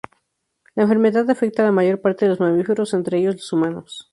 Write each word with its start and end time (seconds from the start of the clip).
La 0.73 0.81
enfermedad 0.81 1.29
afecta 1.29 1.61
a 1.61 1.67
la 1.67 1.71
mayor 1.71 2.01
parte 2.01 2.25
de 2.25 2.29
los 2.29 2.39
mamíferos, 2.39 2.91
entre 2.95 3.19
ellos 3.19 3.35
los 3.35 3.53
humanos. 3.53 4.09